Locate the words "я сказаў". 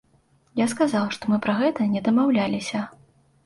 0.61-1.05